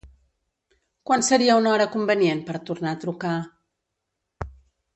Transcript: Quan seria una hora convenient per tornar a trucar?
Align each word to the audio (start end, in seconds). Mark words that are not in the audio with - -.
Quan 1.09 1.23
seria 1.27 1.57
una 1.63 1.73
hora 1.73 1.87
convenient 1.97 2.41
per 2.49 2.63
tornar 2.71 2.95
a 2.97 2.99
trucar? 3.05 3.35